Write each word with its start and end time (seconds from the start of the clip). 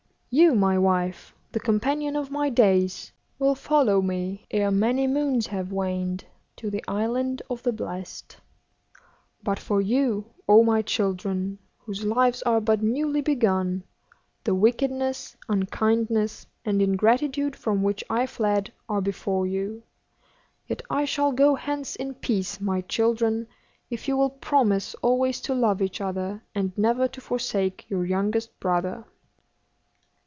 'You, 0.33 0.55
my 0.55 0.77
wife, 0.77 1.35
the 1.51 1.59
companion 1.59 2.15
of 2.15 2.31
my 2.31 2.49
days, 2.49 3.11
will 3.37 3.53
follow 3.53 4.01
me 4.01 4.45
ere 4.49 4.71
many 4.71 5.05
moons 5.05 5.47
have 5.47 5.73
waned 5.73 6.23
to 6.55 6.69
the 6.71 6.81
island 6.87 7.41
of 7.49 7.61
the 7.63 7.73
blest. 7.73 8.37
But 9.43 9.59
for 9.59 9.81
you, 9.81 10.23
O 10.47 10.63
my 10.63 10.83
children, 10.83 11.59
whose 11.79 12.05
lives 12.05 12.41
are 12.43 12.61
but 12.61 12.81
newly 12.81 13.19
begun, 13.19 13.83
the 14.45 14.55
wickedness, 14.55 15.35
unkindness, 15.49 16.47
and 16.63 16.81
ingratitude 16.81 17.57
from 17.57 17.83
which 17.83 18.01
I 18.09 18.25
fled 18.25 18.71
are 18.87 19.01
before 19.01 19.45
you. 19.45 19.83
Yet 20.65 20.81
I 20.89 21.03
shall 21.03 21.33
go 21.33 21.55
hence 21.55 21.97
in 21.97 22.13
peace, 22.13 22.61
my 22.61 22.79
children, 22.83 23.47
if 23.89 24.07
you 24.07 24.15
will 24.15 24.29
promise 24.29 24.95
always 25.01 25.41
to 25.41 25.53
love 25.53 25.81
each 25.81 25.99
other, 25.99 26.41
and 26.55 26.71
never 26.77 27.09
to 27.09 27.19
forsake 27.19 27.89
your 27.89 28.05
youngest 28.05 28.57
brother. 28.61 29.03